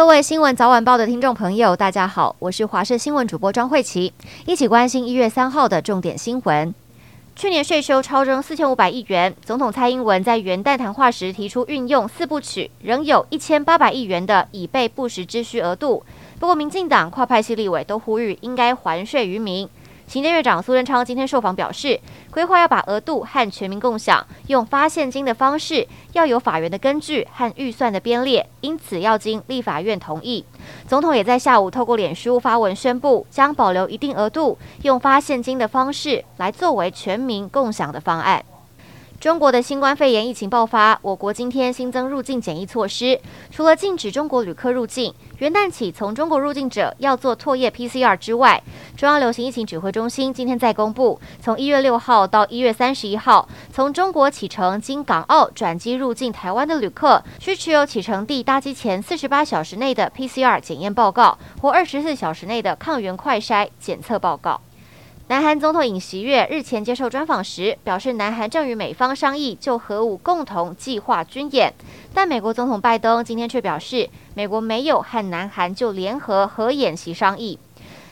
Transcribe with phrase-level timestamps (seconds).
[0.00, 4.10] 各位新闻早晚报的听众朋友，大家好，我是华社新闻主播张慧琪，
[4.46, 6.74] 一起关心一月三号的重点新闻。
[7.36, 16.02] 去年税收超征四千五百亿元，总统蔡英文在元旦谈话时提出运用四部曲，仍有一千八百亿元的以备不时之需额度。
[16.38, 19.68] 不过，民进党跨派系立委都呼吁应该还税于民。
[20.10, 22.00] 行政院长苏贞昌今天受访表示，
[22.32, 30.44] 规划要把额度和全民共享，用发现金的方式，要有法院的根据和预算的编列，因此要经立法院同意。
[30.88, 38.44] 总统也在下午透过脸书发文宣布，将保留一定额度，用发现金的方式来作为全民共享的方案。
[39.20, 43.20] 中国的新冠肺炎疫情爆发，我国今天新增入境检疫措施，
[43.50, 48.62] 除了禁止中国旅客入境，元旦起从中国入境者要做唾液 PCR 之外，
[48.96, 64.58] 中央流行疫情指挥中心今天再公布，从一月六号到一月三十一号，从中国启程经港澳转机入境台湾的旅客，需持有启程地搭机前四十八小时内的 PCR 检验报告或二十四小时内的抗原快筛检测报告。
[65.30, 71.72] 南韩总统尹锡悦日前接受专访时表示，南韩正与美方商议就核武共同计划军演，
[72.12, 77.56] 但美国总统拜登今天却表示，美国没有和南韩就联合核演习商议。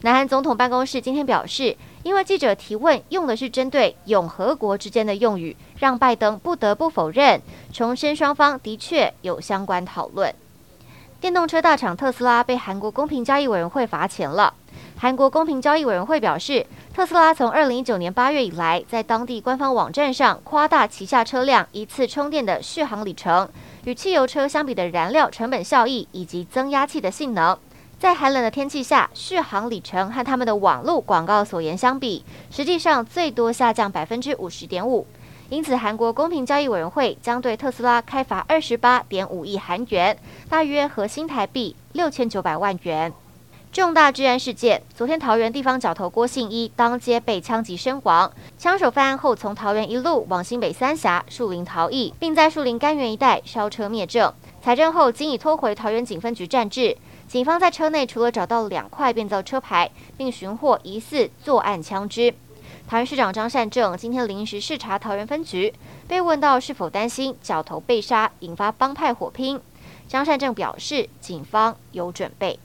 [0.00, 7.42] 南韩总统办公室今天表示，因为记者提问用的是针对永和国之间的用语，让拜登不得不否认，
[7.74, 10.34] 重申双方的确有相关讨论。
[11.20, 14.54] 电动车大厂特斯拉被韩国公平交易委员会罚钱了。
[15.02, 16.64] 韩国公平交易委员会表示，
[16.94, 23.48] 特斯拉从二零一九年八月以来，在当地官方网站上夸大旗下车辆一次充电的续航里程，
[23.84, 27.58] 与汽油车相比的燃料成本效益以及增压器的性能，
[27.98, 35.04] 在寒冷的天气下，续航里程和他们的网络广告所言相比，实际上最多下降百分之五十点五。
[35.48, 40.16] 因此，韩国公平交易委员会将对特斯拉开罚二十八点五亿韩元，
[40.48, 43.12] 大约合新台币六千九百万元。
[43.72, 54.30] 重大治安事件，昨天桃园地方角头郭姓一当街被枪击身亡，枪手犯案后从桃园一路往新北三峡、树林逃逸，并在树林甘源一带烧车灭证。
[54.60, 56.94] 采证后，经已拖回桃园警分局暂置。
[57.26, 62.34] 警方在车内除了找到两块变造车牌，并寻获疑似作案枪支。
[62.86, 65.72] 桃园市长张善政今天临时视察桃园分局，
[66.06, 69.58] 被问到是否担心角头被杀引发帮派火拼，
[70.06, 72.58] 张善政表示，警方有准备。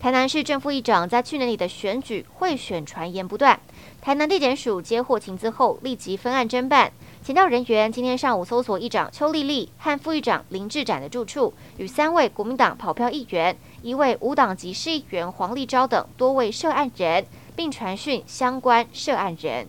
[0.00, 3.58] 台南市正副议长在去年里的选举贿选传言不断，
[4.00, 6.92] 台南地检署接获情资后立即分案侦办。
[7.24, 17.26] 前调人员今天上午搜索议长邱丽丽和副议长林志展的住处，与三位国民党跑票议员、一位无党籍市议员黄立昭等多位涉案人，
[17.56, 19.66] 并传讯相关涉案人。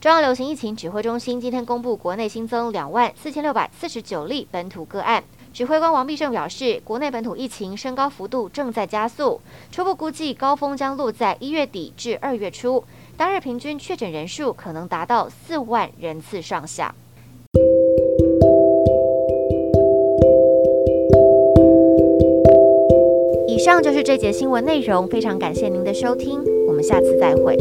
[0.00, 5.22] 中央流行疫情指挥中心今天公布，国内新增两万四千六百四十九例本土个案。
[5.56, 9.40] 指挥官王必胜表示，国内本土疫情升高幅度正在加速，
[9.72, 12.84] 初步估计高峰将落在一月底至二月初，
[13.16, 16.94] 当日平均确诊人数可能达到四万人次上下。
[23.48, 26.38] 以上就是这节新闻内容，非常感谢您的收听，
[26.68, 27.56] 我们下次再会。